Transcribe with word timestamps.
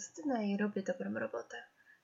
Justyna 0.00 0.42
i 0.42 0.56
robię 0.56 0.82
dobrą 0.82 1.14
robotę. 1.14 1.56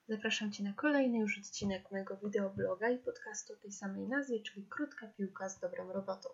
Zapraszam 0.08 0.52
Cię 0.52 0.64
na 0.64 0.72
kolejny 0.72 1.18
już 1.18 1.38
odcinek 1.38 1.90
mojego 1.90 2.16
wideobloga 2.16 2.90
i 2.90 2.98
podcastu 2.98 3.52
o 3.52 3.56
tej 3.56 3.72
samej 3.72 4.08
nazwie, 4.08 4.40
czyli 4.40 4.66
Krótka 4.66 5.06
Piłka 5.06 5.48
z 5.48 5.60
dobrą 5.60 5.92
robotą. 5.92 6.28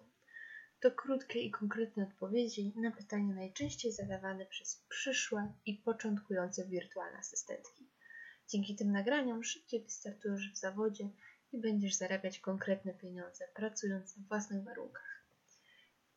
To 0.80 0.90
krótkie 0.90 1.40
i 1.40 1.50
konkretne 1.50 2.02
odpowiedzi 2.02 2.72
na 2.76 2.90
pytania 2.90 3.34
najczęściej 3.34 3.92
zadawane 3.92 4.46
przez 4.46 4.84
przyszłe 4.88 5.52
i 5.66 5.74
początkujące 5.74 6.64
wirtualne 6.66 7.18
asystentki. 7.18 7.86
Dzięki 8.48 8.76
tym 8.76 8.92
nagraniom 8.92 9.44
szybciej 9.44 9.82
wystartujesz 9.82 10.52
w 10.52 10.58
zawodzie 10.58 11.08
i 11.52 11.58
będziesz 11.60 11.94
zarabiać 11.94 12.38
konkretne 12.38 12.94
pieniądze, 12.94 13.44
pracując 13.54 14.14
w 14.14 14.28
własnych 14.28 14.64
warunkach. 14.64 15.11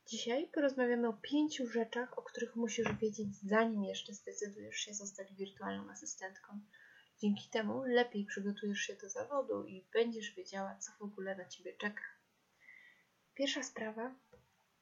Dzisiaj 0.08 0.48
porozmawiamy 0.48 1.08
o 1.08 1.12
pięciu 1.12 1.66
rzeczach, 1.66 2.18
o 2.18 2.22
których 2.22 2.56
musisz 2.56 2.92
wiedzieć, 3.00 3.36
zanim 3.42 3.84
jeszcze 3.84 4.14
zdecydujesz 4.14 4.76
się 4.76 4.94
zostać 4.94 5.34
wirtualną 5.34 5.90
asystentką. 5.90 6.60
Dzięki 7.18 7.48
temu 7.50 7.82
lepiej 7.82 8.24
przygotujesz 8.24 8.78
się 8.78 8.96
do 8.96 9.08
zawodu 9.08 9.64
i 9.64 9.86
będziesz 9.92 10.34
wiedziała, 10.34 10.76
co 10.78 10.92
w 10.98 11.02
ogóle 11.02 11.36
na 11.36 11.48
ciebie 11.48 11.76
czeka. 11.76 12.02
Pierwsza 13.34 13.62
sprawa 13.62 14.14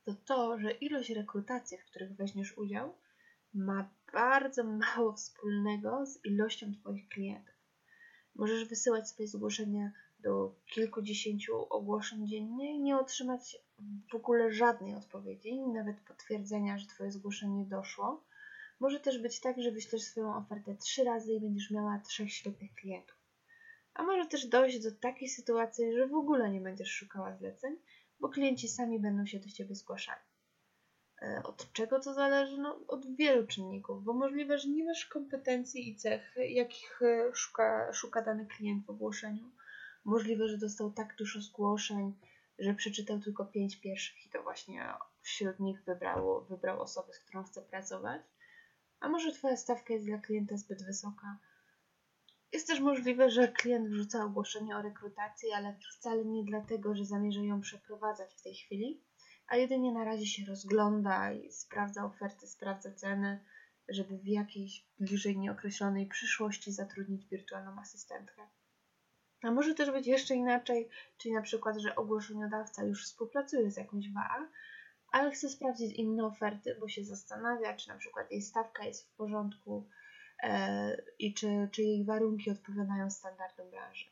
to 0.05 0.14
to, 0.14 0.59
że 0.59 0.70
ilość 0.70 1.10
rekrutacji, 1.10 1.78
w 1.78 1.84
których 1.84 2.16
weźmiesz 2.16 2.59
udział, 2.59 2.95
ma 3.55 3.95
bardzo 4.12 4.64
mało 4.64 5.12
wspólnego 5.12 6.06
z 6.06 6.25
ilością 6.25 6.72
Twoich 6.80 7.09
klientów. 7.09 7.55
Możesz 8.34 8.69
wysyłać 8.69 9.09
swoje 9.09 9.28
zgłoszenia 9.28 9.92
do 10.19 10.55
kilkudziesięciu 10.66 11.66
ogłoszeń 11.70 12.28
dziennie 12.28 12.75
i 12.75 12.80
nie 12.80 12.98
otrzymać 12.98 13.64
w 14.11 14.14
ogóle 14.14 14.53
żadnej 14.53 14.94
odpowiedzi, 14.94 15.61
nawet 15.61 16.00
potwierdzenia, 16.00 16.78
że 16.78 16.86
Twoje 16.86 17.12
zgłoszenie 17.12 17.64
doszło. 17.64 18.25
Może 18.80 19.00
też 19.00 19.19
być 19.19 19.41
tak, 19.41 19.62
że 19.62 19.70
wyślesz 19.70 20.03
swoją 20.03 20.36
ofertę 20.36 20.77
trzy 20.77 21.05
razy 21.05 21.33
i 21.33 21.41
będziesz 21.41 21.70
miała 21.70 21.98
trzech 21.98 22.33
świetnych 22.33 22.75
klientów. 22.75 23.17
A 23.95 24.02
może 24.02 24.27
też 24.27 24.47
dojść 24.47 24.83
do 24.83 24.92
takiej 24.92 25.28
sytuacji, 25.28 25.92
że 25.97 26.06
w 26.06 26.14
ogóle 26.14 26.50
nie 26.50 26.61
będziesz 26.61 26.91
szukała 26.91 27.36
zleceń, 27.36 27.77
bo 28.20 28.28
klienci 28.28 28.69
sami 28.69 29.00
będą 29.00 29.27
się 29.27 29.39
do 29.39 29.48
Ciebie 29.48 29.75
zgłaszali. 29.75 30.20
E, 31.22 31.42
od 31.45 31.72
czego 31.72 32.00
to 32.00 32.14
zależy? 32.14 32.58
No, 32.58 32.80
od 32.89 33.17
wielu 33.17 33.47
czynników, 33.47 34.05
bo 34.05 34.12
możliwe, 34.12 34.58
że 34.58 34.69
nie 34.69 34.84
masz 34.84 35.06
kompetencji 35.06 35.89
i 35.89 35.97
cech, 35.97 36.34
jakich 36.48 37.02
e, 37.02 37.34
szuka, 37.34 37.92
szuka 37.92 38.22
dany 38.22 38.47
klient 38.47 38.86
w 38.86 38.91
ogłoszeniu 38.91 39.50
Możliwe, 40.05 40.48
że 40.48 40.58
dostał 40.58 40.92
tak 40.92 41.14
dużo 41.19 41.41
zgłoszeń, 41.41 42.12
że 42.58 42.74
przeczytał 42.74 43.20
tylko 43.20 43.47
pięć 43.47 43.80
pierwszych 43.80 44.27
i 44.27 44.30
to 44.30 44.42
właśnie 44.42 44.88
wśród 45.20 45.60
nich 45.60 45.84
wybrało, 45.84 46.41
wybrał 46.41 46.80
osobę, 46.80 47.12
z 47.12 47.19
którą 47.19 47.44
chce 47.44 47.62
pracować. 47.62 48.22
A 49.00 49.08
może 49.08 49.33
Twoja 49.33 49.56
stawka 49.56 49.94
jest 49.94 50.06
dla 50.06 50.19
klienta 50.19 50.56
zbyt 50.56 50.86
wysoka. 50.86 51.38
Jest 52.52 52.66
też 52.66 52.80
możliwe, 52.80 53.30
że 53.30 53.48
klient 53.48 53.88
wrzuca 53.88 54.24
ogłoszenie 54.24 54.77
o 54.77 54.83
rekrutacji, 54.83 55.52
ale 55.52 55.78
wcale 55.98 56.24
nie 56.24 56.44
dlatego, 56.44 56.94
że 56.94 57.05
zamierza 57.05 57.41
ją 57.41 57.61
przeprowadzać 57.61 58.34
w 58.34 58.42
tej 58.42 58.55
chwili, 58.55 59.05
a 59.46 59.56
jedynie 59.56 59.92
na 59.92 60.05
razie 60.05 60.27
się 60.27 60.46
rozgląda 60.46 61.33
i 61.33 61.52
sprawdza 61.52 62.05
oferty, 62.05 62.46
sprawdza 62.46 62.92
ceny, 62.92 63.44
żeby 63.89 64.18
w 64.18 64.27
jakiejś 64.27 64.86
bliżej 64.98 65.39
nieokreślonej 65.39 66.06
przyszłości 66.06 66.72
zatrudnić 66.72 67.27
wirtualną 67.27 67.80
asystentkę. 67.80 68.42
A 69.45 69.50
może 69.50 69.75
też 69.75 69.91
być 69.91 70.06
jeszcze 70.06 70.34
inaczej, 70.34 70.89
czyli 71.19 71.34
na 71.34 71.42
przykład, 71.42 71.78
że 71.78 71.97
ogłoszeniodawca 71.97 72.84
już 72.84 73.05
współpracuje 73.05 73.70
z 73.70 73.77
jakąś 73.77 74.12
WA, 74.12 74.48
ale 75.12 75.31
chce 75.31 75.48
sprawdzić 75.48 75.92
inne 75.92 76.27
oferty, 76.27 76.77
bo 76.81 76.89
się 76.89 77.05
zastanawia, 77.05 77.77
czy 77.77 77.89
na 77.89 77.96
przykład 77.96 78.30
jej 78.30 78.42
stawka 78.42 78.85
jest 78.85 79.08
w 79.08 79.17
porządku 79.17 79.89
e, 80.42 81.02
i 81.18 81.35
czy, 81.35 81.68
czy 81.73 81.83
jej 81.83 82.05
warunki 82.05 82.51
odpowiadają 82.51 83.11
standardom 83.11 83.70
branży. 83.70 84.05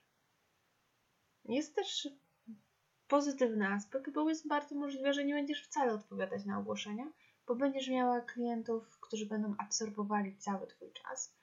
Jest 1.45 1.75
też 1.75 2.09
pozytywny 3.09 3.69
aspekt, 3.69 4.11
bo 4.11 4.29
jest 4.29 4.49
bardzo 4.49 4.75
możliwe, 4.75 5.15
że 5.15 5.25
nie 5.25 5.35
będziesz 5.35 5.65
wcale 5.65 5.93
odpowiadać 5.93 6.45
na 6.45 6.59
ogłoszenia, 6.59 7.13
bo 7.47 7.55
będziesz 7.55 7.89
miała 7.89 8.21
klientów, 8.21 8.99
którzy 9.01 9.27
będą 9.27 9.55
absorbowali 9.59 10.37
cały 10.37 10.67
Twój 10.67 10.93
czas 10.93 11.35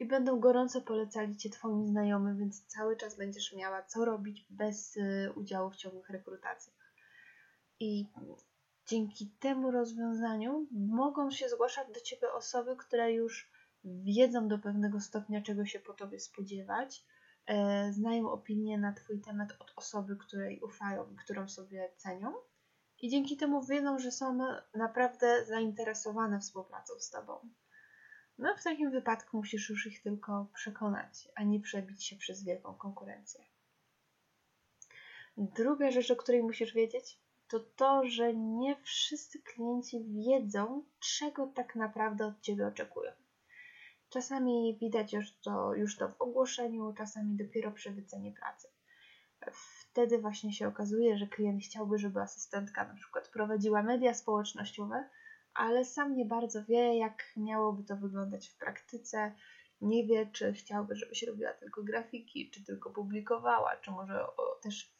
i 0.00 0.06
będą 0.06 0.40
gorąco 0.40 0.80
polecali 0.80 1.36
Cię 1.36 1.50
Twoim 1.50 1.86
znajomym, 1.86 2.38
więc 2.38 2.66
cały 2.66 2.96
czas 2.96 3.16
będziesz 3.16 3.52
miała 3.52 3.82
co 3.82 4.04
robić 4.04 4.46
bez 4.50 4.96
y, 4.96 5.32
udziału 5.36 5.70
w 5.70 5.76
ciągłych 5.76 6.10
rekrutacjach. 6.10 6.94
I 7.80 8.06
dzięki 8.86 9.30
temu 9.40 9.70
rozwiązaniu 9.70 10.66
mogą 10.72 11.30
się 11.30 11.48
zgłaszać 11.48 11.88
do 11.94 12.00
Ciebie 12.00 12.32
osoby, 12.32 12.76
które 12.76 13.12
już 13.12 13.50
wiedzą 13.84 14.48
do 14.48 14.58
pewnego 14.58 15.00
stopnia, 15.00 15.42
czego 15.42 15.66
się 15.66 15.80
po 15.80 15.94
Tobie 15.94 16.20
spodziewać, 16.20 17.04
e, 17.46 17.92
znają 17.92 18.30
opinię 18.30 18.78
na 18.78 18.92
Twój 18.92 19.20
temat 19.20 19.48
od 19.58 19.72
osoby, 19.76 20.16
której 20.16 20.60
ufają 20.60 21.10
i 21.10 21.16
którą 21.16 21.48
sobie 21.48 21.92
cenią. 21.96 22.34
I 23.02 23.08
dzięki 23.08 23.36
temu 23.36 23.62
wiedzą, 23.62 23.98
że 23.98 24.10
są 24.12 24.38
naprawdę 24.74 25.46
zainteresowane 25.46 26.40
współpracą 26.40 26.94
z 26.98 27.10
Tobą. 27.10 27.50
No 28.40 28.56
w 28.56 28.62
takim 28.62 28.90
wypadku 28.90 29.36
musisz 29.36 29.70
już 29.70 29.86
ich 29.86 30.02
tylko 30.02 30.46
przekonać, 30.54 31.28
a 31.34 31.42
nie 31.42 31.60
przebić 31.60 32.04
się 32.04 32.16
przez 32.16 32.44
wielką 32.44 32.74
konkurencję. 32.74 33.44
Druga 35.36 35.90
rzecz, 35.90 36.10
o 36.10 36.16
której 36.16 36.42
musisz 36.42 36.74
wiedzieć, 36.74 37.18
to 37.48 37.60
to, 37.60 38.04
że 38.04 38.34
nie 38.34 38.76
wszyscy 38.82 39.42
klienci 39.42 40.04
wiedzą, 40.04 40.84
czego 41.00 41.46
tak 41.46 41.76
naprawdę 41.76 42.26
od 42.26 42.40
Ciebie 42.40 42.66
oczekują. 42.66 43.12
Czasami 44.08 44.78
widać 44.80 45.12
już 45.12 45.32
to, 45.32 45.74
już 45.74 45.96
to 45.96 46.08
w 46.08 46.20
ogłoszeniu, 46.20 46.94
czasami 46.98 47.36
dopiero 47.36 47.70
przy 47.72 47.90
wycenie 47.90 48.32
pracy. 48.32 48.68
Wtedy 49.52 50.18
właśnie 50.18 50.52
się 50.52 50.68
okazuje, 50.68 51.18
że 51.18 51.26
klient 51.26 51.62
chciałby, 51.62 51.98
żeby 51.98 52.20
asystentka 52.20 52.84
na 52.84 52.94
przykład 52.94 53.28
prowadziła 53.28 53.82
media 53.82 54.14
społecznościowe, 54.14 55.08
ale 55.54 55.84
sam 55.84 56.16
nie 56.16 56.24
bardzo 56.24 56.64
wie, 56.64 56.98
jak 56.98 57.32
miałoby 57.36 57.84
to 57.84 57.96
wyglądać 57.96 58.48
w 58.48 58.58
praktyce. 58.58 59.32
Nie 59.80 60.06
wie, 60.06 60.26
czy 60.32 60.52
chciałby, 60.52 60.96
żebyś 60.96 61.22
robiła 61.22 61.52
tylko 61.52 61.82
grafiki, 61.82 62.50
czy 62.50 62.64
tylko 62.64 62.90
publikowała, 62.90 63.76
czy 63.76 63.90
może 63.90 64.26
też 64.62 64.94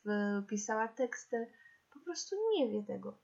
pisała 0.49 0.89
teksty. 0.89 1.47
Po 1.95 2.01
prostu 2.01 2.37
nie 2.59 2.69
wie 2.69 2.83
tego. 2.83 3.19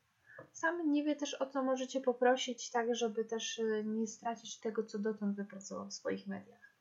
Sam 0.52 0.92
nie 0.92 1.04
wie 1.04 1.16
też, 1.16 1.34
o 1.34 1.46
co 1.46 1.62
możecie 1.62 2.00
poprosić, 2.00 2.70
tak 2.70 2.94
żeby 2.94 3.24
też 3.24 3.58
y, 3.58 3.84
nie 3.86 4.06
stracić 4.06 4.60
tego, 4.60 4.84
co 4.84 4.98
dotąd 4.98 5.36
wypracował 5.36 5.86
w 5.86 5.94
swoich 5.94 6.26
mediach. 6.26 6.76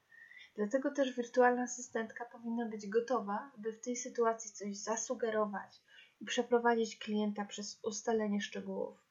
Dlatego 0.55 0.91
też 0.91 1.15
wirtualna 1.15 1.63
asystentka 1.63 2.25
powinna 2.25 2.65
być 2.65 2.87
gotowa, 2.87 3.51
by 3.57 3.73
w 3.73 3.79
tej 3.79 3.95
sytuacji 3.95 4.51
coś 4.51 4.77
zasugerować 4.77 5.81
i 6.21 6.25
przeprowadzić 6.25 6.97
klienta 6.97 7.45
przez 7.45 7.79
ustalenie 7.83 8.41
szczegółów. 8.41 9.04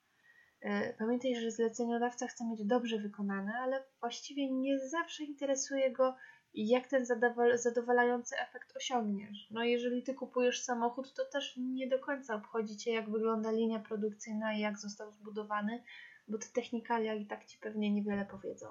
E, 0.65 0.93
pamiętaj, 0.93 1.37
że 1.37 1.51
zleceniodawca 1.51 2.27
chce 2.27 2.45
mieć 2.45 2.65
dobrze 2.65 2.99
wykonane, 2.99 3.53
ale 3.59 3.85
właściwie 4.01 4.51
nie 4.51 4.89
zawsze 4.89 5.25
interesuje 5.25 5.93
go, 5.93 6.17
jak 6.55 6.87
ten 6.87 7.07
zadowalający 7.55 8.37
efekt 8.39 8.77
osiągniesz. 8.77 9.49
No 9.51 9.65
jeżeli 9.65 10.03
ty 10.03 10.15
kupujesz 10.15 10.63
samochód, 10.63 11.15
to 11.15 11.25
też 11.25 11.57
nie 11.57 11.89
do 11.89 11.99
końca 11.99 12.35
obchodzi 12.35 12.77
cię, 12.77 12.93
jak 12.93 13.11
wygląda 13.11 13.51
linia 13.51 13.81
produkcyjna 13.81 14.55
i 14.55 14.61
jak 14.61 14.79
został 14.79 15.13
zbudowany, 15.13 15.83
bo 16.29 16.39
te 16.39 16.47
technikalia 16.47 17.15
i 17.15 17.27
tak 17.27 17.45
ci 17.45 17.59
pewnie 17.59 17.91
niewiele 17.91 18.25
powiedzą. 18.25 18.67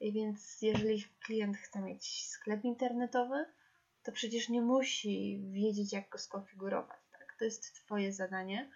I 0.00 0.12
więc 0.12 0.62
jeżeli 0.62 1.04
klient 1.26 1.56
chce 1.56 1.82
mieć 1.82 2.26
sklep 2.26 2.64
internetowy, 2.64 3.44
to 4.02 4.12
przecież 4.12 4.48
nie 4.48 4.62
musi 4.62 5.42
wiedzieć, 5.52 5.92
jak 5.92 6.08
go 6.08 6.18
skonfigurować. 6.18 7.00
Tak? 7.12 7.36
To 7.38 7.44
jest 7.44 7.74
twoje 7.74 8.12
zadanie 8.12 8.70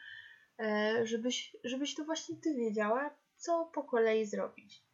żebyś, 1.04 1.56
żebyś 1.64 1.94
to 1.94 2.04
właśnie 2.04 2.36
ty 2.36 2.54
wiedziała, 2.54 3.16
co 3.36 3.70
po 3.74 3.84
kolei 3.84 4.26
zrobić. 4.26 4.84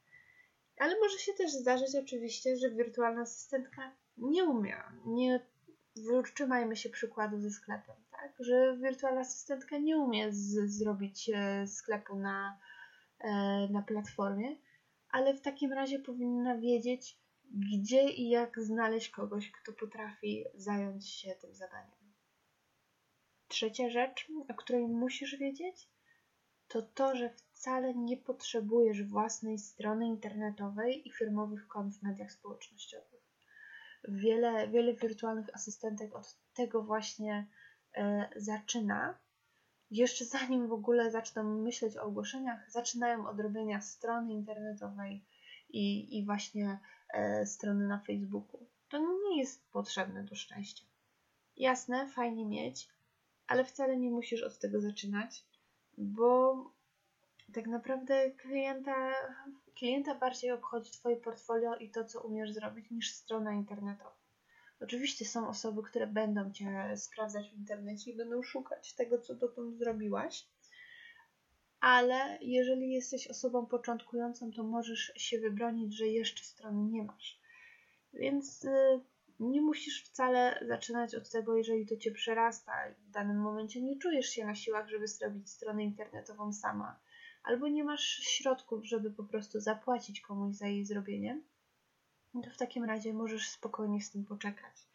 Ale 0.78 1.00
może 1.00 1.18
się 1.18 1.32
też 1.32 1.52
zdarzyć 1.52 1.96
oczywiście, 1.96 2.56
że 2.56 2.70
wirtualna 2.70 3.22
asystentka 3.22 3.92
nie 4.16 4.44
umie. 4.44 4.76
Nie 5.06 5.40
trzymajmy 6.34 6.76
się 6.76 6.88
przykładu 6.88 7.40
ze 7.40 7.50
sklepem, 7.50 7.96
tak? 8.10 8.32
Że 8.40 8.76
wirtualna 8.76 9.20
asystentka 9.20 9.78
nie 9.78 9.98
umie 9.98 10.32
z, 10.32 10.70
zrobić 10.78 11.30
e, 11.34 11.66
sklepu 11.66 12.16
na, 12.16 12.58
e, 13.20 13.30
na 13.68 13.82
platformie, 13.82 14.56
ale 15.10 15.34
w 15.34 15.40
takim 15.40 15.72
razie 15.72 15.98
powinna 15.98 16.58
wiedzieć, 16.58 17.18
gdzie 17.72 18.10
i 18.10 18.28
jak 18.28 18.60
znaleźć 18.60 19.10
kogoś, 19.10 19.50
kto 19.50 19.72
potrafi 19.72 20.44
zająć 20.54 21.10
się 21.10 21.34
tym 21.40 21.54
zadaniem. 21.54 22.03
Trzecia 23.48 23.90
rzecz, 23.90 24.28
o 24.48 24.54
której 24.54 24.88
musisz 24.88 25.36
wiedzieć, 25.36 25.88
to 26.68 26.82
to, 26.82 27.16
że 27.16 27.30
wcale 27.30 27.94
nie 27.94 28.16
potrzebujesz 28.16 29.02
własnej 29.02 29.58
strony 29.58 30.06
internetowej 30.06 31.08
i 31.08 31.12
firmowych 31.12 31.68
kont 31.68 31.94
w 31.94 32.02
mediach 32.02 32.32
społecznościowych. 32.32 33.24
Wiele, 34.08 34.68
wiele 34.68 34.94
wirtualnych 34.94 35.54
asystentek 35.54 36.14
od 36.14 36.36
tego 36.54 36.82
właśnie 36.82 37.46
e, 37.94 38.28
zaczyna. 38.36 39.18
Jeszcze 39.90 40.24
zanim 40.24 40.68
w 40.68 40.72
ogóle 40.72 41.10
zaczną 41.10 41.44
myśleć 41.62 41.96
o 41.96 42.02
ogłoszeniach, 42.02 42.70
zaczynają 42.70 43.28
od 43.28 43.40
robienia 43.40 43.80
strony 43.80 44.32
internetowej 44.32 45.24
i, 45.68 46.18
i 46.18 46.24
właśnie 46.24 46.78
e, 47.14 47.46
strony 47.46 47.86
na 47.86 47.98
Facebooku. 47.98 48.66
To 48.88 48.98
nie 48.98 49.38
jest 49.38 49.70
potrzebne 49.70 50.24
do 50.24 50.34
szczęścia. 50.34 50.84
Jasne, 51.56 52.08
fajnie 52.08 52.46
mieć, 52.46 52.88
ale 53.46 53.64
wcale 53.64 53.96
nie 53.96 54.10
musisz 54.10 54.42
od 54.42 54.58
tego 54.58 54.80
zaczynać, 54.80 55.44
bo 55.98 56.56
tak 57.54 57.66
naprawdę 57.66 58.30
klienta, 58.30 59.12
klienta 59.74 60.14
bardziej 60.14 60.50
obchodzi 60.50 60.90
Twoje 60.90 61.16
portfolio 61.16 61.76
i 61.76 61.90
to, 61.90 62.04
co 62.04 62.20
umiesz 62.20 62.52
zrobić, 62.52 62.90
niż 62.90 63.10
strona 63.10 63.52
internetowa. 63.52 64.16
Oczywiście 64.80 65.24
są 65.24 65.48
osoby, 65.48 65.82
które 65.82 66.06
będą 66.06 66.52
Cię 66.52 66.92
sprawdzać 66.96 67.50
w 67.50 67.58
internecie 67.58 68.10
i 68.10 68.16
będą 68.16 68.42
szukać 68.42 68.94
tego, 68.94 69.18
co 69.18 69.34
dotąd 69.34 69.78
zrobiłaś, 69.78 70.46
ale 71.80 72.38
jeżeli 72.40 72.92
jesteś 72.92 73.26
osobą 73.26 73.66
początkującą, 73.66 74.52
to 74.52 74.62
możesz 74.62 75.12
się 75.16 75.38
wybronić, 75.38 75.96
że 75.96 76.06
jeszcze 76.06 76.44
strony 76.44 76.90
nie 76.90 77.02
masz. 77.02 77.40
Więc 78.12 78.64
y, 78.64 79.00
nie 79.40 79.60
musisz 79.60 80.04
wcale 80.04 80.64
zaczynać 80.68 81.14
od 81.14 81.30
tego, 81.30 81.56
jeżeli 81.56 81.86
to 81.86 81.96
cię 81.96 82.10
przerasta 82.10 82.72
w 82.98 83.10
danym 83.10 83.40
momencie 83.40 83.82
nie 83.82 83.98
czujesz 83.98 84.26
się 84.26 84.46
na 84.46 84.54
siłach, 84.54 84.88
żeby 84.88 85.08
zrobić 85.08 85.50
stronę 85.50 85.84
internetową 85.84 86.52
sama, 86.52 87.00
albo 87.44 87.68
nie 87.68 87.84
masz 87.84 88.04
środków, 88.04 88.84
żeby 88.84 89.10
po 89.10 89.24
prostu 89.24 89.60
zapłacić 89.60 90.20
komuś 90.20 90.54
za 90.54 90.66
jej 90.66 90.84
zrobienie, 90.84 91.40
to 92.32 92.50
w 92.50 92.56
takim 92.56 92.84
razie 92.84 93.14
możesz 93.14 93.48
spokojnie 93.48 94.00
z 94.00 94.10
tym 94.10 94.24
poczekać. 94.24 94.88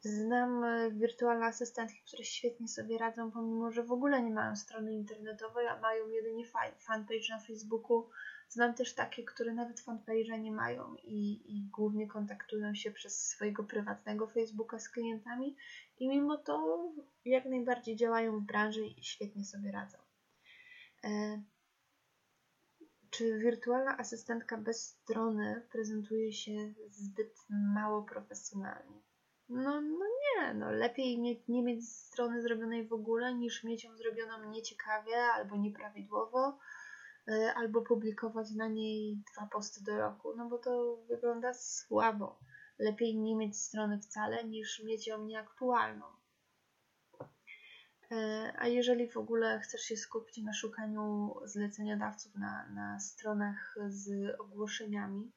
Znam 0.00 0.64
e, 0.64 0.90
wirtualne 0.90 1.46
asystentki, 1.46 2.02
które 2.06 2.24
świetnie 2.24 2.68
sobie 2.68 2.98
radzą, 2.98 3.30
pomimo 3.30 3.70
że 3.70 3.82
w 3.82 3.92
ogóle 3.92 4.22
nie 4.22 4.30
mają 4.30 4.56
strony 4.56 4.92
internetowej, 4.92 5.66
a 5.66 5.80
mają 5.80 6.08
jedynie 6.08 6.44
fanpage 6.78 7.28
na 7.30 7.40
Facebooku. 7.40 8.10
Znam 8.52 8.74
też 8.74 8.94
takie, 8.94 9.24
które 9.24 9.54
nawet 9.54 9.80
fanpage'a 9.80 10.40
nie 10.40 10.52
mają 10.52 10.94
i, 11.04 11.56
i 11.56 11.62
głównie 11.62 12.08
kontaktują 12.08 12.74
się 12.74 12.90
przez 12.90 13.26
swojego 13.26 13.64
prywatnego 13.64 14.26
Facebooka 14.26 14.78
z 14.78 14.88
klientami 14.88 15.56
i 15.98 16.08
mimo 16.08 16.36
to 16.36 16.88
jak 17.24 17.44
najbardziej 17.44 17.96
działają 17.96 18.40
w 18.40 18.42
branży 18.42 18.86
i 18.86 19.04
świetnie 19.04 19.44
sobie 19.44 19.72
radzą. 19.72 19.98
E, 21.04 21.42
czy 23.10 23.38
wirtualna 23.38 23.98
asystentka 23.98 24.58
bez 24.58 24.86
strony 24.86 25.66
prezentuje 25.72 26.32
się 26.32 26.74
zbyt 26.90 27.34
mało 27.50 28.02
profesjonalnie? 28.02 29.02
No, 29.48 29.80
no 29.80 30.06
nie, 30.06 30.54
no 30.54 30.70
lepiej 30.70 31.18
nie, 31.18 31.34
nie 31.48 31.62
mieć 31.62 31.88
strony 31.88 32.42
zrobionej 32.42 32.88
w 32.88 32.92
ogóle, 32.92 33.34
niż 33.34 33.64
mieć 33.64 33.84
ją 33.84 33.96
zrobioną 33.96 34.50
nieciekawie 34.50 35.16
albo 35.16 35.56
nieprawidłowo, 35.56 36.58
albo 37.54 37.82
publikować 37.82 38.50
na 38.50 38.68
niej 38.68 39.22
dwa 39.32 39.46
posty 39.46 39.84
do 39.84 39.98
roku, 39.98 40.36
no 40.36 40.48
bo 40.48 40.58
to 40.58 40.96
wygląda 41.08 41.54
słabo. 41.54 42.38
Lepiej 42.78 43.18
nie 43.18 43.36
mieć 43.36 43.58
strony 43.58 43.98
wcale, 43.98 44.44
niż 44.44 44.82
mieć 44.84 45.06
ją 45.06 45.24
nieaktualną. 45.24 46.06
Yy, 48.10 48.52
a 48.58 48.68
jeżeli 48.68 49.10
w 49.10 49.16
ogóle 49.16 49.60
chcesz 49.60 49.80
się 49.80 49.96
skupić 49.96 50.44
na 50.44 50.52
szukaniu 50.52 51.34
zleceniodawców 51.44 52.34
na, 52.34 52.68
na 52.68 53.00
stronach 53.00 53.74
z 53.88 54.34
ogłoszeniami, 54.40 55.32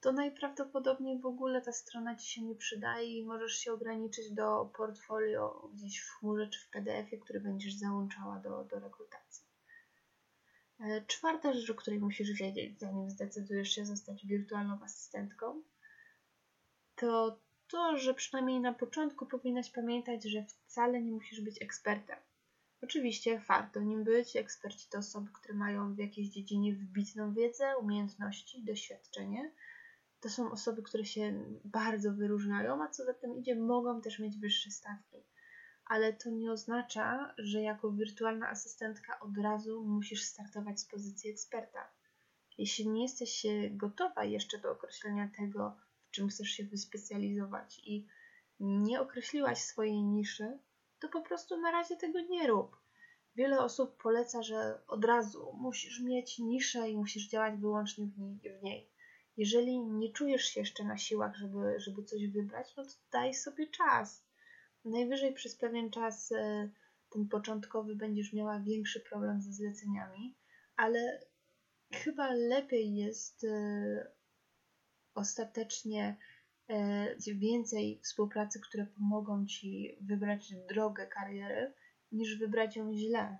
to 0.00 0.12
najprawdopodobniej 0.12 1.20
w 1.20 1.26
ogóle 1.26 1.62
ta 1.62 1.72
strona 1.72 2.16
Ci 2.16 2.32
się 2.32 2.42
nie 2.42 2.54
przydaje 2.54 3.18
i 3.18 3.24
możesz 3.24 3.52
się 3.52 3.72
ograniczyć 3.72 4.32
do 4.32 4.70
portfolio 4.76 5.70
gdzieś 5.74 6.00
w 6.00 6.10
chmurze 6.10 6.48
czy 6.48 6.60
w 6.60 6.70
PDF-ie, 6.70 7.22
który 7.22 7.40
będziesz 7.40 7.74
załączała 7.74 8.38
do, 8.38 8.64
do 8.64 8.80
rekrutacji. 8.80 9.49
E, 10.80 11.04
czwarta 11.06 11.52
rzecz, 11.52 11.70
o 11.70 11.74
której 11.74 12.00
musisz 12.00 12.32
wiedzieć, 12.32 12.80
zanim 12.80 13.10
zdecydujesz 13.10 13.70
się 13.70 13.86
zostać 13.86 14.26
wirtualną 14.26 14.82
asystentką, 14.82 15.62
to 16.96 17.40
to, 17.68 17.96
że 17.96 18.14
przynajmniej 18.14 18.60
na 18.60 18.74
początku 18.74 19.26
powinnaś 19.26 19.70
pamiętać, 19.70 20.24
że 20.24 20.44
wcale 20.44 21.02
nie 21.02 21.12
musisz 21.12 21.40
być 21.40 21.62
ekspertem. 21.62 22.18
Oczywiście 22.82 23.42
warto 23.48 23.80
nim 23.80 24.04
być. 24.04 24.36
Eksperci 24.36 24.88
to 24.90 24.98
osoby, 24.98 25.30
które 25.32 25.54
mają 25.54 25.94
w 25.94 25.98
jakiejś 25.98 26.28
dziedzinie 26.28 26.74
wybitną 26.74 27.34
wiedzę, 27.34 27.76
umiejętności, 27.78 28.64
doświadczenie, 28.64 29.52
to 30.20 30.28
są 30.28 30.50
osoby, 30.50 30.82
które 30.82 31.04
się 31.04 31.44
bardzo 31.64 32.12
wyróżniają, 32.12 32.82
a 32.82 32.88
co 32.88 33.04
za 33.04 33.14
tym 33.14 33.38
idzie, 33.38 33.56
mogą 33.56 34.00
też 34.00 34.18
mieć 34.18 34.38
wyższe 34.38 34.70
stawki. 34.70 35.16
Ale 35.90 36.12
to 36.12 36.30
nie 36.30 36.52
oznacza, 36.52 37.34
że 37.38 37.62
jako 37.62 37.90
wirtualna 37.90 38.48
asystentka 38.48 39.20
od 39.20 39.38
razu 39.38 39.84
musisz 39.84 40.22
startować 40.22 40.80
z 40.80 40.84
pozycji 40.84 41.30
eksperta. 41.30 41.90
Jeśli 42.58 42.88
nie 42.88 43.02
jesteś 43.02 43.46
gotowa 43.70 44.24
jeszcze 44.24 44.58
do 44.58 44.70
określenia 44.70 45.30
tego, 45.36 45.76
w 46.08 46.10
czym 46.10 46.28
chcesz 46.28 46.48
się 46.48 46.64
wyspecjalizować 46.64 47.80
i 47.84 48.06
nie 48.60 49.00
określiłaś 49.00 49.58
swojej 49.58 50.02
niszy, 50.02 50.58
to 51.00 51.08
po 51.08 51.22
prostu 51.22 51.60
na 51.60 51.70
razie 51.70 51.96
tego 51.96 52.20
nie 52.20 52.46
rób. 52.46 52.76
Wiele 53.36 53.60
osób 53.60 54.02
poleca, 54.02 54.42
że 54.42 54.80
od 54.86 55.04
razu 55.04 55.52
musisz 55.58 56.00
mieć 56.00 56.38
niszę 56.38 56.90
i 56.90 56.96
musisz 56.96 57.28
działać 57.28 57.60
wyłącznie 57.60 58.06
w 58.06 58.62
niej. 58.62 58.90
Jeżeli 59.36 59.80
nie 59.80 60.12
czujesz 60.12 60.44
się 60.44 60.60
jeszcze 60.60 60.84
na 60.84 60.98
siłach, 60.98 61.36
żeby, 61.36 61.74
żeby 61.80 62.04
coś 62.04 62.26
wybrać, 62.26 62.76
no 62.76 62.84
to 62.84 62.90
daj 63.12 63.34
sobie 63.34 63.66
czas. 63.66 64.29
Najwyżej 64.84 65.34
przez 65.34 65.56
pewien 65.56 65.90
czas 65.90 66.32
e, 66.32 66.70
ten 67.10 67.28
początkowy 67.28 67.96
będziesz 67.96 68.32
miała 68.32 68.60
większy 68.60 69.00
problem 69.00 69.40
ze 69.42 69.52
zleceniami, 69.52 70.34
ale 70.76 71.20
chyba 71.92 72.32
lepiej 72.32 72.94
jest 72.94 73.44
e, 73.44 74.10
ostatecznie 75.14 76.16
e, 76.68 77.34
więcej 77.34 78.00
współpracy, 78.02 78.60
które 78.60 78.86
pomogą 78.86 79.46
ci 79.46 79.98
wybrać 80.00 80.54
drogę 80.68 81.06
kariery, 81.06 81.72
niż 82.12 82.38
wybrać 82.38 82.76
ją 82.76 82.94
źle. 82.94 83.38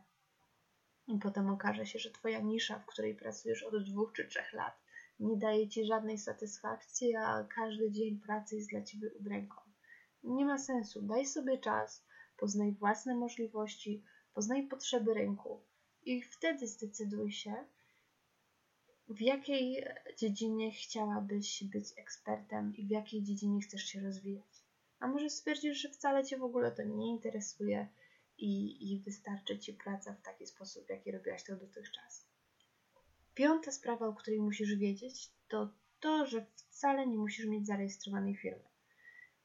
I 1.06 1.18
potem 1.18 1.50
okaże 1.50 1.86
się, 1.86 1.98
że 1.98 2.10
twoja 2.10 2.40
nisza, 2.40 2.78
w 2.78 2.86
której 2.86 3.14
pracujesz 3.14 3.62
od 3.62 3.84
dwóch 3.84 4.12
czy 4.12 4.24
trzech 4.24 4.52
lat, 4.52 4.80
nie 5.20 5.36
daje 5.36 5.68
ci 5.68 5.84
żadnej 5.84 6.18
satysfakcji, 6.18 7.16
a 7.16 7.44
każdy 7.54 7.90
dzień 7.90 8.20
pracy 8.20 8.56
jest 8.56 8.70
dla 8.70 8.82
ciebie 8.82 9.10
udręką. 9.20 9.59
Nie 10.24 10.44
ma 10.44 10.58
sensu. 10.58 11.02
Daj 11.02 11.26
sobie 11.26 11.58
czas, 11.58 12.04
poznaj 12.36 12.72
własne 12.72 13.14
możliwości, 13.14 14.04
poznaj 14.34 14.68
potrzeby 14.68 15.14
rynku 15.14 15.60
i 16.02 16.22
wtedy 16.22 16.66
zdecyduj 16.66 17.32
się, 17.32 17.54
w 19.08 19.20
jakiej 19.20 19.84
dziedzinie 20.18 20.72
chciałabyś 20.72 21.64
być 21.64 21.84
ekspertem 21.96 22.76
i 22.76 22.86
w 22.86 22.90
jakiej 22.90 23.22
dziedzinie 23.22 23.60
chcesz 23.60 23.82
się 23.82 24.00
rozwijać. 24.00 24.64
A 25.00 25.08
może 25.08 25.30
stwierdzisz, 25.30 25.78
że 25.78 25.88
wcale 25.88 26.24
cię 26.24 26.38
w 26.38 26.42
ogóle 26.42 26.72
to 26.72 26.82
nie 26.82 27.10
interesuje 27.10 27.88
i, 28.38 28.92
i 28.92 29.00
wystarczy 29.00 29.58
ci 29.58 29.74
praca 29.74 30.14
w 30.14 30.22
taki 30.22 30.46
sposób, 30.46 30.86
w 30.86 30.90
jaki 30.90 31.12
robiłaś 31.12 31.44
to 31.44 31.56
dotychczas. 31.56 32.26
Piąta 33.34 33.72
sprawa, 33.72 34.06
o 34.06 34.14
której 34.14 34.40
musisz 34.40 34.74
wiedzieć, 34.74 35.30
to 35.48 35.68
to, 36.00 36.26
że 36.26 36.46
wcale 36.56 37.06
nie 37.06 37.18
musisz 37.18 37.46
mieć 37.46 37.66
zarejestrowanej 37.66 38.36
firmy. 38.36 38.69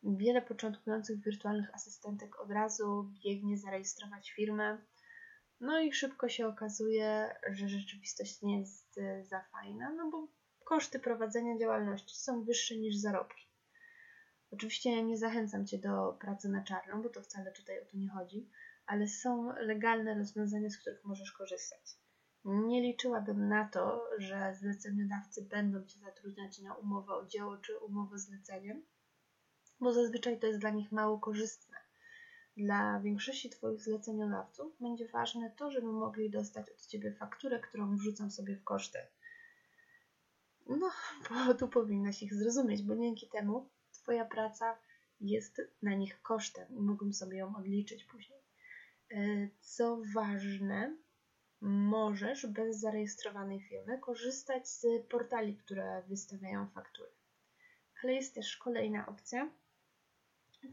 Wiele 0.07 0.41
początkujących 0.41 1.21
wirtualnych 1.21 1.75
asystentek 1.75 2.39
od 2.39 2.51
razu 2.51 3.11
biegnie 3.23 3.57
zarejestrować 3.57 4.31
firmę, 4.31 4.77
no 5.59 5.79
i 5.79 5.93
szybko 5.93 6.29
się 6.29 6.47
okazuje, 6.47 7.35
że 7.51 7.69
rzeczywistość 7.69 8.41
nie 8.41 8.59
jest 8.59 8.97
e, 8.97 9.23
za 9.23 9.41
fajna, 9.41 9.93
no 9.93 10.09
bo 10.11 10.27
koszty 10.65 10.99
prowadzenia 10.99 11.57
działalności 11.57 12.15
są 12.15 12.43
wyższe 12.43 12.75
niż 12.75 12.95
zarobki. 12.95 13.45
Oczywiście 14.51 15.03
nie 15.03 15.17
zachęcam 15.17 15.67
Cię 15.67 15.77
do 15.77 16.17
pracy 16.21 16.49
na 16.49 16.63
czarno, 16.63 17.03
bo 17.03 17.09
to 17.09 17.21
wcale 17.21 17.51
tutaj 17.51 17.81
o 17.81 17.85
to 17.85 17.97
nie 17.97 18.09
chodzi, 18.09 18.49
ale 18.85 19.07
są 19.07 19.53
legalne 19.59 20.15
rozwiązania, 20.17 20.69
z 20.69 20.77
których 20.77 21.05
możesz 21.05 21.31
korzystać. 21.31 21.97
Nie 22.45 22.81
liczyłabym 22.81 23.47
na 23.47 23.69
to, 23.69 24.09
że 24.17 24.55
zleceniodawcy 24.59 25.41
będą 25.41 25.85
Cię 25.85 25.99
zatrudniać 25.99 26.59
na 26.59 26.75
umowę 26.75 27.13
o 27.13 27.25
dzieło 27.25 27.57
czy 27.57 27.77
umowę 27.77 28.17
zleceniem, 28.17 28.83
bo 29.79 29.93
zazwyczaj 29.93 30.39
to 30.39 30.47
jest 30.47 30.59
dla 30.59 30.69
nich 30.69 30.91
mało 30.91 31.19
korzystne. 31.19 31.77
Dla 32.57 32.99
większości 32.99 33.49
Twoich 33.49 33.81
zleceniodawców 33.81 34.73
będzie 34.79 35.07
ważne 35.07 35.51
to, 35.57 35.71
żeby 35.71 35.87
mogli 35.87 36.29
dostać 36.29 36.69
od 36.69 36.85
Ciebie 36.85 37.13
fakturę, 37.13 37.59
którą 37.59 37.95
wrzucam 37.95 38.31
sobie 38.31 38.55
w 38.55 38.63
koszty. 38.63 38.99
No, 40.67 40.91
bo 41.29 41.53
tu 41.53 41.67
powinnaś 41.67 42.23
ich 42.23 42.33
zrozumieć, 42.33 42.83
bo 42.83 42.95
dzięki 42.95 43.29
temu 43.29 43.69
Twoja 43.91 44.25
praca 44.25 44.77
jest 45.21 45.61
na 45.81 45.95
nich 45.95 46.21
kosztem 46.21 46.75
i 46.75 46.81
mogą 46.81 47.13
sobie 47.13 47.37
ją 47.37 47.55
odliczyć 47.55 48.03
później. 48.03 48.39
E, 49.11 49.49
co 49.61 50.01
ważne, 50.13 50.97
możesz 51.61 52.45
bez 52.45 52.79
zarejestrowanej 52.79 53.61
firmy 53.61 53.99
korzystać 53.99 54.69
z 54.69 54.85
portali, 55.09 55.57
które 55.57 56.03
wystawiają 56.07 56.67
faktury. 56.67 57.09
Ale 58.03 58.13
jest 58.13 58.35
też 58.35 58.57
kolejna 58.57 59.05
opcja, 59.05 59.51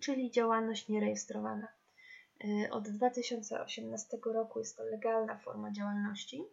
czyli 0.01 0.31
działalność 0.31 0.89
nierejestrowana. 0.89 1.69
Y, 2.45 2.71
od 2.71 2.89
2018 2.89 4.19
roku 4.25 4.59
jest 4.59 4.77
to 4.77 4.85
legalna 4.85 5.39
forma 5.39 5.73
działalności 5.73 6.45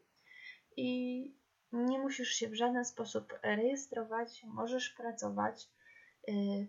i 0.77 1.39
Nie 1.72 2.00
musisz 2.00 2.29
się 2.29 2.50
w 2.50 2.55
żaden 2.55 2.86
sposób 2.86 3.34
rejestrować, 3.43 4.43
możesz 4.43 4.89
pracować. 4.89 5.69
Y, 6.29 6.67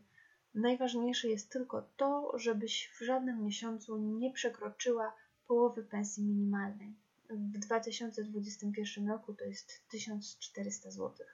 najważniejsze 0.54 1.28
jest 1.28 1.50
tylko 1.50 1.82
to, 1.96 2.32
żebyś 2.38 2.90
w 2.98 3.04
żadnym 3.04 3.44
miesiącu 3.44 3.98
nie 3.98 4.32
przekroczyła 4.32 5.16
połowy 5.46 5.84
pensji 5.84 6.24
minimalnej. 6.24 6.94
W 7.30 7.58
2021 7.58 9.08
roku 9.08 9.34
to 9.34 9.44
jest 9.44 9.88
1400 9.88 10.90
zł. 10.90 11.26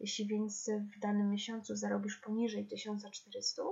Jeśli 0.00 0.26
więc 0.26 0.70
w 0.96 0.98
danym 0.98 1.30
miesiącu 1.30 1.76
zarobisz 1.76 2.16
poniżej 2.16 2.66
1400, 2.66 3.62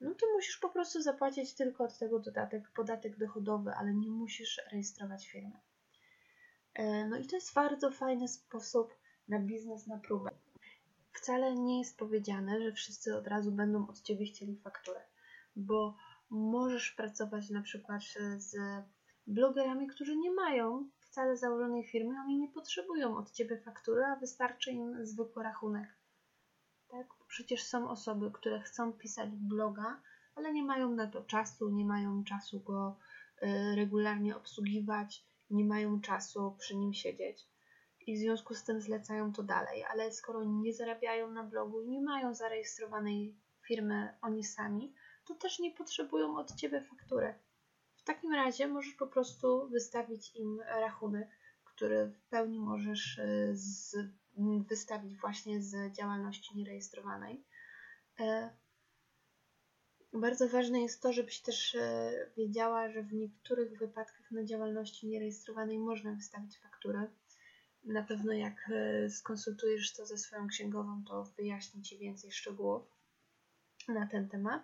no 0.00 0.14
to 0.14 0.26
musisz 0.34 0.56
po 0.56 0.68
prostu 0.68 1.02
zapłacić 1.02 1.54
tylko 1.54 1.84
od 1.84 1.98
tego 1.98 2.18
dodatek, 2.18 2.70
podatek 2.70 3.18
dochodowy, 3.18 3.70
ale 3.70 3.94
nie 3.94 4.10
musisz 4.10 4.60
rejestrować 4.72 5.28
firmy. 5.28 5.60
E, 6.74 7.06
no 7.08 7.18
i 7.18 7.26
to 7.26 7.36
jest 7.36 7.54
bardzo 7.54 7.90
fajny 7.90 8.28
sposób 8.28 8.94
na 9.28 9.40
biznes 9.40 9.86
na 9.86 9.98
próbę. 9.98 10.30
Wcale 11.12 11.54
nie 11.54 11.78
jest 11.78 11.98
powiedziane, 11.98 12.62
że 12.62 12.72
wszyscy 12.72 13.16
od 13.16 13.26
razu 13.26 13.52
będą 13.52 13.88
od 13.88 14.02
Ciebie 14.02 14.26
chcieli 14.26 14.56
fakturę, 14.56 15.00
bo 15.56 15.96
możesz 16.30 16.90
pracować 16.90 17.50
na 17.50 17.62
przykład 17.62 18.02
z 18.36 18.56
blogerami, 19.26 19.86
którzy 19.86 20.16
nie 20.16 20.30
mają 20.30 20.90
wcale 20.98 21.36
założonej 21.36 21.84
firmy, 21.84 22.14
oni 22.24 22.38
nie 22.38 22.48
potrzebują 22.48 23.16
od 23.16 23.30
Ciebie 23.30 23.60
faktury, 23.60 24.04
a 24.04 24.16
wystarczy 24.16 24.70
im 24.72 25.06
zwykły 25.06 25.42
rachunek. 25.42 25.99
Przecież 27.30 27.62
są 27.62 27.90
osoby, 27.90 28.30
które 28.30 28.60
chcą 28.60 28.92
pisać 28.92 29.30
bloga, 29.30 30.00
ale 30.34 30.52
nie 30.52 30.62
mają 30.62 30.94
na 30.94 31.06
to 31.06 31.24
czasu, 31.24 31.70
nie 31.70 31.84
mają 31.84 32.24
czasu 32.24 32.60
go 32.60 32.96
y, 33.42 33.76
regularnie 33.76 34.36
obsługiwać, 34.36 35.24
nie 35.50 35.64
mają 35.64 36.00
czasu 36.00 36.56
przy 36.58 36.76
nim 36.76 36.94
siedzieć 36.94 37.46
i 38.06 38.16
w 38.16 38.18
związku 38.18 38.54
z 38.54 38.64
tym 38.64 38.80
zlecają 38.80 39.32
to 39.32 39.42
dalej. 39.42 39.84
Ale 39.84 40.12
skoro 40.12 40.44
nie 40.44 40.74
zarabiają 40.74 41.30
na 41.30 41.44
blogu 41.44 41.82
i 41.82 41.88
nie 41.88 42.02
mają 42.02 42.34
zarejestrowanej 42.34 43.36
firmy 43.66 44.14
oni 44.22 44.44
sami, 44.44 44.94
to 45.26 45.34
też 45.34 45.58
nie 45.58 45.70
potrzebują 45.70 46.36
od 46.36 46.54
Ciebie 46.54 46.80
faktury. 46.80 47.34
W 47.96 48.04
takim 48.04 48.34
razie 48.34 48.68
możesz 48.68 48.94
po 48.94 49.06
prostu 49.06 49.68
wystawić 49.68 50.36
im 50.36 50.60
rachunek, 50.60 51.28
który 51.64 52.06
w 52.06 52.28
pełni 52.28 52.60
możesz 52.60 53.18
y, 53.18 53.50
z, 53.54 53.96
wystawić 54.68 55.16
właśnie 55.16 55.62
z 55.62 55.96
działalności 55.96 56.56
nierejestrowanej. 56.58 57.44
E, 58.20 58.50
bardzo 60.12 60.48
ważne 60.48 60.80
jest 60.80 61.02
to, 61.02 61.12
żebyś 61.12 61.40
też 61.40 61.74
e, 61.74 62.12
wiedziała, 62.36 62.90
że 62.90 63.02
w 63.02 63.12
niektórych 63.12 63.78
wypadkach 63.78 64.30
na 64.30 64.44
działalności 64.44 65.08
nierejestrowanej 65.08 65.78
można 65.78 66.12
wystawić 66.12 66.58
fakturę. 66.58 67.06
Na 67.84 68.02
pewno 68.02 68.32
jak 68.32 68.70
e, 68.70 69.10
skonsultujesz 69.10 69.92
to 69.92 70.06
ze 70.06 70.18
swoją 70.18 70.48
księgową, 70.48 71.04
to 71.08 71.24
wyjaśni 71.24 71.82
Ci 71.82 71.98
więcej 71.98 72.32
szczegółów 72.32 72.82
na 73.88 74.06
ten 74.06 74.28
temat. 74.28 74.62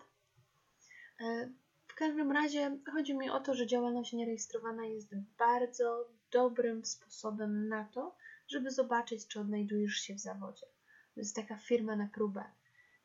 W 1.86 1.94
każdym 1.94 2.32
razie 2.32 2.78
chodzi 2.92 3.14
mi 3.14 3.30
o 3.30 3.40
to, 3.40 3.54
że 3.54 3.66
działalność 3.66 4.12
nierejestrowana 4.12 4.86
jest 4.86 5.14
bardzo 5.38 6.08
dobrym 6.30 6.84
sposobem 6.84 7.68
na 7.68 7.84
to, 7.84 8.16
żeby 8.48 8.70
zobaczyć, 8.70 9.26
czy 9.26 9.40
odnajdujesz 9.40 9.94
się 9.94 10.14
w 10.14 10.20
zawodzie. 10.20 10.66
To 11.14 11.20
jest 11.20 11.36
taka 11.36 11.56
firma 11.56 11.96
na 11.96 12.08
próbę. 12.14 12.44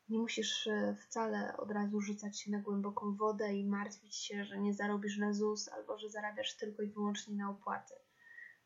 Nie 0.08 0.18
musisz 0.18 0.66
e, 0.66 0.96
wcale 1.00 1.56
od 1.56 1.70
razu 1.70 2.00
rzucać 2.00 2.40
się 2.40 2.50
na 2.50 2.58
głęboką 2.58 3.16
wodę 3.16 3.54
i 3.54 3.66
martwić 3.66 4.16
się, 4.16 4.44
że 4.44 4.58
nie 4.58 4.74
zarobisz 4.74 5.18
na 5.18 5.32
ZUS 5.32 5.68
albo 5.68 5.98
że 5.98 6.10
zarabiasz 6.10 6.56
tylko 6.56 6.82
i 6.82 6.92
wyłącznie 6.92 7.36
na 7.36 7.50
opłaty. 7.50 7.94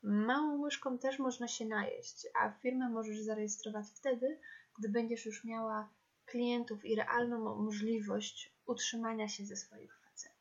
Małą 0.02 0.60
łyżką 0.60 0.98
też 0.98 1.18
można 1.18 1.48
się 1.48 1.64
najeść, 1.64 2.26
a 2.40 2.50
firmę 2.50 2.88
możesz 2.88 3.20
zarejestrować 3.20 3.86
wtedy, 3.94 4.40
gdy 4.78 4.88
będziesz 4.88 5.26
już 5.26 5.44
miała 5.44 5.90
klientów 6.24 6.84
i 6.84 6.94
realną 6.94 7.62
możliwość 7.62 8.54
utrzymania 8.66 9.28
się 9.28 9.44
ze 9.44 9.56
swoich 9.56 9.98
facet. 10.00 10.32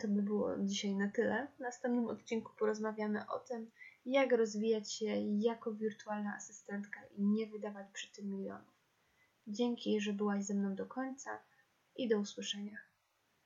To 0.00 0.08
by 0.08 0.22
było 0.22 0.58
dzisiaj 0.58 0.94
na 0.94 1.10
tyle. 1.10 1.48
W 1.56 1.60
następnym 1.60 2.06
odcinku 2.06 2.52
porozmawiamy 2.58 3.26
o 3.28 3.38
tym, 3.38 3.70
jak 4.04 4.32
rozwijać 4.32 4.92
się 4.92 5.06
jako 5.38 5.72
wirtualna 5.72 6.36
asystentka 6.36 7.00
i 7.16 7.22
nie 7.22 7.46
wydawać 7.46 7.86
przy 7.92 8.12
tym 8.12 8.30
milionów. 8.30 8.74
Dzięki, 9.46 10.00
że 10.00 10.12
byłaś 10.12 10.44
ze 10.44 10.54
mną 10.54 10.74
do 10.74 10.86
końca 10.86 11.38
i 11.96 12.08
do 12.08 12.18
usłyszenia. 12.18 12.78